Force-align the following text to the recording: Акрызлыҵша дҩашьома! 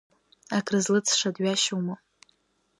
Акрызлыҵша 0.57 1.29
дҩашьома! 1.35 1.95